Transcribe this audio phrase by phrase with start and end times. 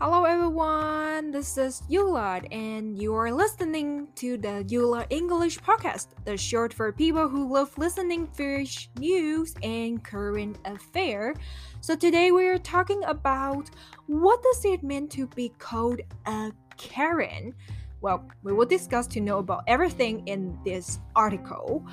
[0.00, 6.36] Hello everyone, this is Yula and you are listening to the Yula English podcast, the
[6.36, 11.34] short for people who love listening fish news and current affair.
[11.80, 13.70] So today we are talking about
[14.06, 17.52] what does it mean to be called a Karen?
[18.00, 21.84] Well, we will discuss to know about everything in this article.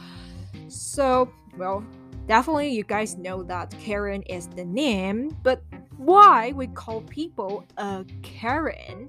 [0.67, 1.83] So, well,
[2.26, 5.60] definitely you guys know that Karen is the name, but
[5.98, 9.08] why we call people a Karen.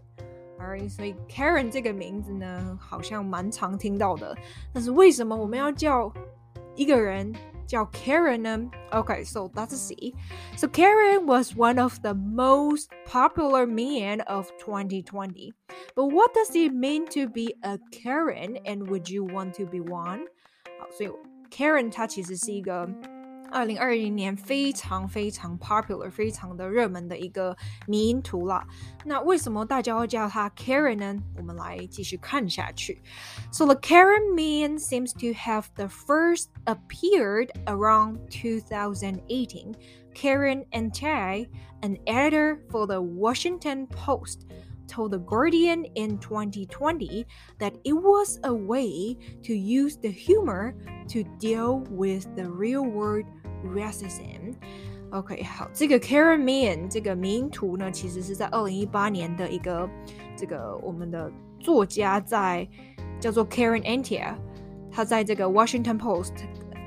[0.60, 4.36] Alright，所以 Karen 这个名字呢，好像蛮常听到的。
[4.74, 6.12] 但是为什么我们要叫
[6.76, 7.34] 一个人
[7.66, 8.70] 叫 Karen 呢？
[8.92, 10.14] Okay, so let's see.
[10.58, 15.54] So Karen was one of the most popular men of 2020.
[15.96, 18.58] But what does it mean to be a Karen?
[18.66, 20.28] And would you want to be one?
[20.80, 21.10] 好，所以
[21.57, 22.87] Karen 它其实是一个。
[23.53, 28.67] 二零二零年非常非常 popular，非常的热门的一个迷因图啦。
[29.05, 31.17] 那为什么大家会叫它 Karen 呢？
[31.37, 33.01] 我们来继续看下去。
[33.53, 39.75] So the Karen meme seems to have the first appeared around 2018.
[40.13, 41.47] Karen Attiah,
[41.83, 44.41] an editor for the Washington Post
[44.87, 47.27] told The Guardian in 2020
[47.59, 50.75] that it was a way to use the humor
[51.09, 53.27] to deal with the real world
[53.65, 54.55] racism.
[55.11, 59.89] OK，好，这个 Karen Mean 这个名图呢，其实是在二零一八年的一个
[60.37, 62.69] 这个我们的作家在
[63.21, 64.35] 叫做 Karen Attiah，
[64.91, 66.33] 他在这个 Washington Post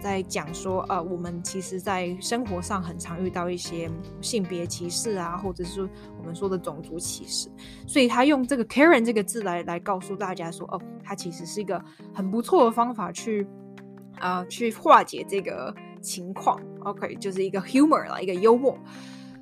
[0.02, 3.90] 在讲说，呃，我们其实，在生活上很常遇到一些
[4.22, 5.82] 性别歧视啊，或者是
[6.18, 7.50] 我们说的种族歧视，
[7.86, 11.84] 所以他用这个 Karen 这个字来来告诉大家说，哦，它其实是一个
[12.14, 13.46] 很不错的方法去
[14.20, 16.60] 啊、呃、去化解这个情况。
[16.86, 18.78] OK，就是一个 humor 啦，一个幽默。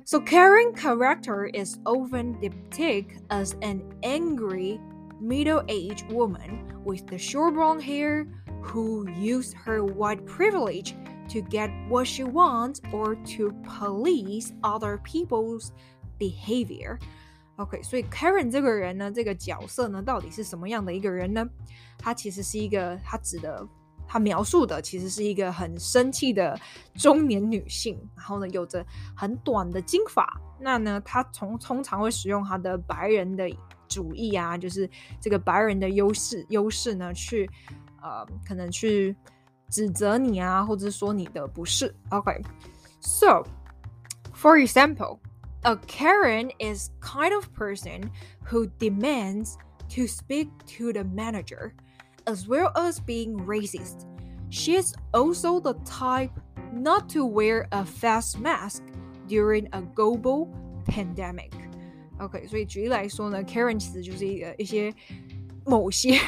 [0.04, 4.80] So Karen character is often depicted as an angry
[5.20, 8.26] middle-aged woman with the short brown hair
[8.62, 10.94] who use her white privilege
[11.28, 15.70] to get what she wants or to police other people's
[16.18, 16.98] behavior.
[17.56, 21.44] OK，所以 Karen 这个人呢，这个角色呢，到底是什么样的一个人呢？
[21.98, 23.66] 她其实是一个，她指的，
[24.06, 26.56] 她描述的其实是一个很生气的
[26.94, 28.86] 中年女性，然后呢，有着
[29.16, 30.40] 很短的金发。
[30.60, 33.50] 那呢，她从通常会使用她的白人的
[33.88, 34.88] 主义啊，就是
[35.20, 37.50] 这个白人的优势优势呢，去
[38.01, 39.15] 呃，可能去
[39.69, 41.93] 指责你啊，或者说你的不是。
[42.09, 43.45] OK，so、okay.
[44.35, 48.11] for example。A Karen is kind of person
[48.51, 49.55] who demands
[49.95, 51.71] to speak to the manager,
[52.25, 54.05] as well as being racist.
[54.49, 56.31] She is also the type
[56.73, 58.83] not to wear a face mask
[59.29, 60.49] during a global
[60.85, 61.51] pandemic.
[62.19, 64.93] OK，所以举例来说呢，Karen 其实就是一个一些
[65.68, 66.18] 某些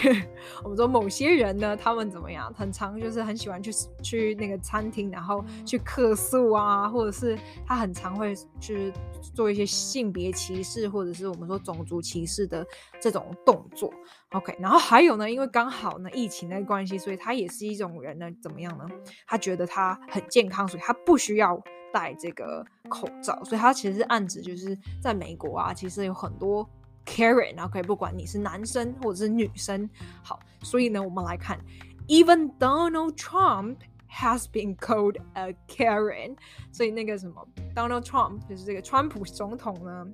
[0.62, 2.52] 我们说某些人呢，他们怎么样？
[2.52, 8.92] 很常就是很喜欢去去那个餐厅，然后去客诉啊，或者是他很常会去
[9.34, 12.66] 做一些性别歧视，或者是我们说种族歧视的
[13.00, 13.90] 这种动作。
[14.32, 18.84] OK，然后还有呢，因为刚好呢疫情的关系，所以他也是一种人呢，怎么样呢？
[19.26, 21.58] 他觉得他很健康，所以他不需要
[21.92, 26.68] 戴这个口罩，所以他其实是暗指就是在美国啊，其实有很多。
[27.05, 29.89] Karen，OK，、okay, 不管你是男生或者是女生，
[30.23, 31.59] 好，所以呢，我们来看，
[32.07, 33.77] Even Donald Trump
[34.09, 36.35] has been called a Karen，
[36.71, 40.07] 所以那个什么 Donald Trump 就是这个川普总统呢，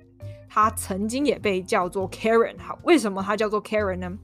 [0.50, 2.60] 他曾经也被叫做 Karen。
[2.60, 4.18] 好，为什么他叫做 Karen 呢？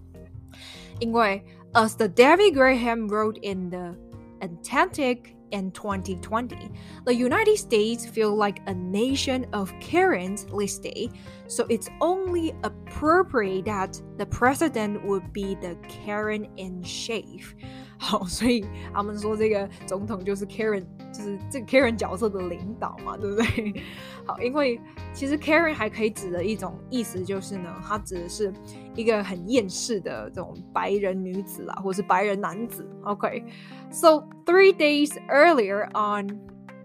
[1.00, 3.96] 因为 As the David Graham wrote in the
[4.40, 6.72] Atlantic in 2020.
[7.06, 11.10] The United States feel like a nation of Karens this day,
[11.48, 17.56] so it's only appropriate that the president would be the Karen in chief.
[18.00, 18.64] 好，所以
[18.94, 23.84] 他们说这个总统就是 Karen， 就是这个 Karen 角色的领导嘛，对不对？
[24.26, 24.80] 好，因为
[25.14, 28.54] 其实 Karen 还可以指的一种意思就是呢，它指的是
[28.96, 32.88] 一个很厌世的这种白人女子啦，或是白人男子。
[33.04, 34.26] OK，so、okay.
[34.46, 36.40] three days earlier on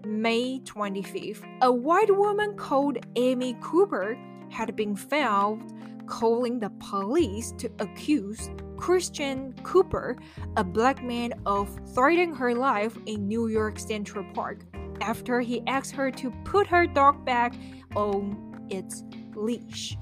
[0.04, 4.16] May 25th, a white woman called Amy Cooper
[4.50, 5.60] had been found
[6.06, 10.16] calling the police to accuse Christian Cooper,
[10.56, 14.58] a black man, of threatening her life in New York Central Park
[15.00, 17.52] after he asked her to put her dog back
[17.94, 18.36] on
[18.69, 19.02] its
[19.34, 19.96] leash.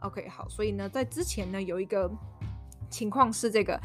[0.00, 2.10] OK，好，所以呢，在之前呢，有一个
[2.90, 3.80] 情况是这个，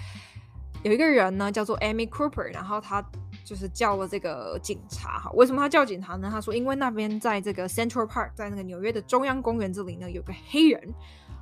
[0.84, 3.04] 有一个人呢叫做 Amy Cooper，然后他
[3.44, 5.32] 就是叫了这个警察哈。
[5.32, 6.30] 为什么他叫警察呢？
[6.30, 10.94] 他说，因为那边在这个 Central Park，在那个纽约的中央公园这里呢，有个黑人。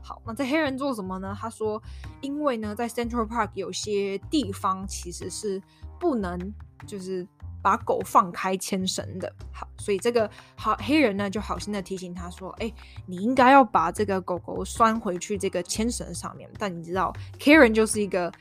[0.02, 1.37] 好，那这黑人做什么呢？
[1.38, 1.82] 他说，
[2.20, 5.62] 因为呢，在 Central Park 有些地方其实是
[6.00, 6.52] 不能
[6.87, 7.26] 就是
[7.62, 9.32] 把狗放开牵绳的。
[9.52, 12.72] 好，所以这个好黑人呢就好心的提醒他说，哎，
[13.06, 16.50] 你应该要把这个狗狗拴回去这个牵绳上面。
[16.58, 18.32] 但你知道，Karen 就是一个。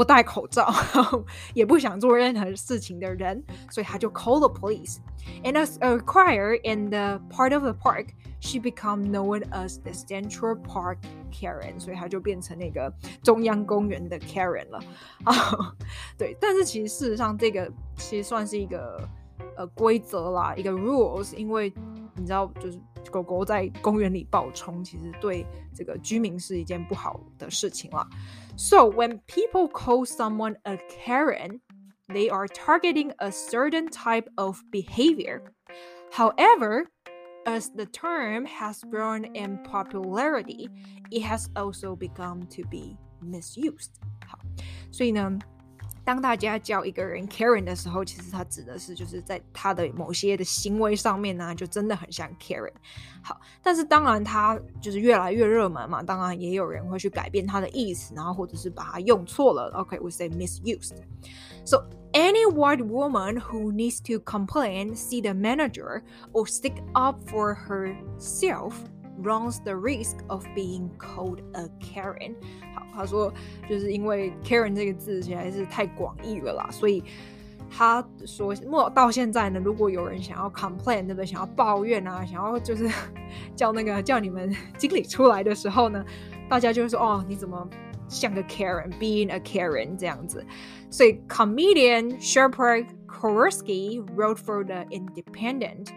[0.00, 0.72] 不戴口罩，
[1.52, 4.96] 也不想做任何事情的人，所以他就 call the police.
[5.44, 8.06] And as a choir in the part of the park,
[8.40, 10.96] she become known as the Central Park
[11.30, 11.78] Karen.
[11.78, 12.90] 所以他就变成那个
[13.22, 14.80] 中央公园的 Karen 了
[15.24, 15.76] 啊。
[16.16, 19.06] 对，但是其实事实上，这个其实算是一个
[19.54, 21.70] 呃规则啦，一个 rules，因为
[22.16, 22.80] 你知道，就是
[23.11, 28.07] 狗狗在公园里暴冲，其实对这个居民是一件不好的事情啦。
[28.57, 31.61] So when people call someone a Karen,
[32.07, 35.41] they are targeting a certain type of behavior.
[36.11, 36.87] However,
[37.45, 40.69] as the term has grown in popularity,
[41.09, 43.91] it has also become to be misused.
[44.27, 44.39] 好，
[44.91, 45.39] 所以呢。
[46.10, 52.72] 当大家叫一个人 Karen 的时候，其实他指的是就是在他的某些的行为上面呢，就真的很像 Karen。
[53.22, 59.70] 好，但是当然他就是越来越热门嘛，当然也有人会去改变他的意思，然后或者是把它用错了。
[59.76, 60.96] OK，we、say misused.
[61.64, 66.02] So any white woman who needs to complain, see the manager,
[66.32, 68.72] or stick up for herself
[69.21, 72.35] runs the risk of being called a Karen。
[72.75, 73.33] 好，他说
[73.69, 77.03] 就是因为 Karen 这个字实在是太广义了啦，所以
[77.69, 81.25] 他说莫到现在呢，如果有人想要 complain，对不对？
[81.25, 82.89] 想要抱怨啊，想要就是
[83.55, 86.05] 叫那个叫你们经理出来的时候呢，
[86.49, 87.67] 大家就会说哦，你怎么
[88.07, 90.45] 像个 Karen，being a Karen 这样子。
[90.91, 95.87] 所以 comedian Shepard Kowarski wrote for the Independent.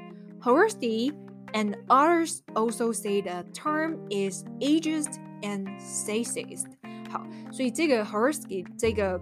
[0.41, 1.13] Kowarski
[1.54, 6.66] and others also say the term is ageist and sexist。
[7.10, 9.22] 好，所以这个 Horsky 这个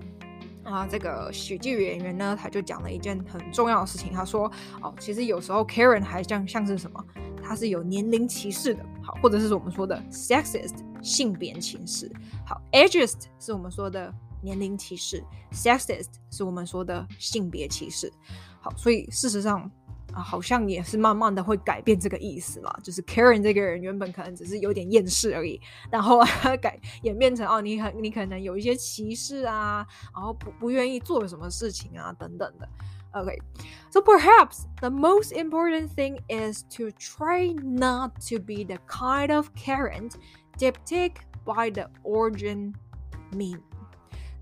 [0.63, 4.13] 啊这个喜剧演员呢，他就讲了一件很重要的事情。
[4.13, 4.51] 他说，
[4.81, 7.06] 哦，其实有时候 Karen 还像像是什么，
[7.44, 12.12] 他是有年龄歧视的，好，或者是我们说的 sexist 性别歧视。
[12.45, 18.12] 好，ageist 是我们说的年龄歧视，sexist 是我们说的性别歧视。
[18.62, 19.69] 好，所以事实上。
[20.12, 22.81] 啊，好像也是慢慢的会改变这个意思了。
[22.82, 25.61] 就是 Karen 这个人原本可能只是有点厌世而已，
[25.91, 26.20] 然后
[26.61, 32.69] 改演变成哦，你很你可能有一些歧视啊，然后不不愿意做什么事情啊等等的。
[33.12, 33.38] Okay,
[33.91, 39.49] so perhaps the most important thing is to try not to be the kind of
[39.55, 40.11] Karen
[40.58, 41.12] depicted
[41.44, 42.75] by the origin
[43.32, 43.62] meme.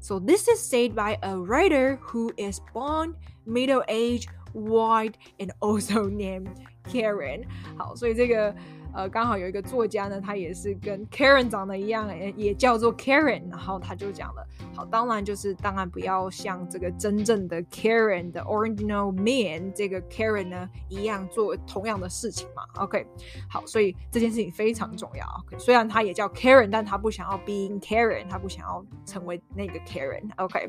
[0.01, 3.15] So this is said by a writer who is born
[3.47, 6.49] middle-aged white and also named
[6.85, 7.45] Karen。
[7.77, 8.55] 好，所以这个
[8.94, 13.50] 呃，刚好有一个作家呢，他也是跟 Karen 长得一样，也叫做 Karen。
[13.50, 14.46] 然后他就讲了，
[14.76, 22.64] 好，当然就是当然不要像这个真正的 Karen 的 original man 这个 Karen 呢一样做同样的事情嘛。
[22.84, 23.06] OK，
[23.50, 25.26] 好，所以这件事情非常重要。
[25.46, 30.30] OK，虽然他也叫 Karen，但他不想要 being Karen，他不想要成为那个 Karen。
[30.38, 30.68] OK，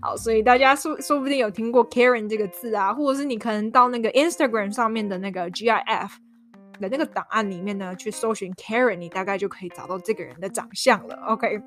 [0.00, 6.10] 好，所以大家说说不定有听过 Karen 这个字啊，或者是你可能到那个 Instagram 上面的那个 GIF。
[6.79, 11.15] 的那个档案里面呢，去搜寻 Karen，你大概就可以找到这个人的长相了。
[11.27, 11.61] OK，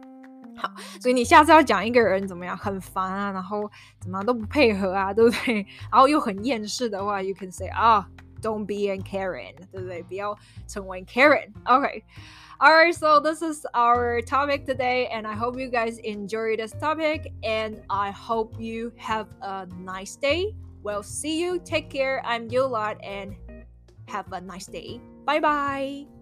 [0.57, 0.71] 好，
[1.01, 3.71] 所以你下次要讲一个人怎么样很烦啊，然后
[4.01, 5.67] 怎么都不配合啊，对不对？
[5.91, 8.07] 然后又很厌世的话，you can say 啊，
[8.43, 10.03] don't be a Karen，对不对？
[10.03, 17.31] 不要成为 Karen。OK。Alright, so this is our topic today, and I hope you guys enjoy this topic,
[17.43, 20.55] and I hope you have a nice day.
[20.83, 21.59] Well, see you.
[21.59, 22.23] Take care.
[22.25, 23.37] I'm Yolot, and
[24.12, 25.00] have a nice day.
[25.26, 26.21] Bye bye.